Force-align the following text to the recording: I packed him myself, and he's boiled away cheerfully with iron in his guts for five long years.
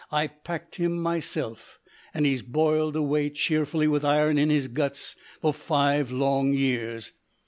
I 0.11 0.25
packed 0.25 0.77
him 0.77 0.97
myself, 0.99 1.79
and 2.11 2.25
he's 2.25 2.41
boiled 2.41 2.95
away 2.95 3.29
cheerfully 3.29 3.87
with 3.87 4.03
iron 4.03 4.39
in 4.39 4.49
his 4.49 4.67
guts 4.67 5.15
for 5.43 5.53
five 5.53 6.09
long 6.11 6.53
years. 6.53 7.13